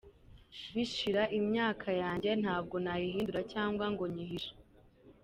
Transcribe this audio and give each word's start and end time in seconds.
Bishira: 0.73 1.23
Imyaka 1.39 1.89
yanjye 2.01 2.29
ntabwo 2.41 2.75
nayihindura 2.85 3.41
cyangwa 3.53 3.85
ngo 3.93 4.03
nyihishe. 4.13 4.53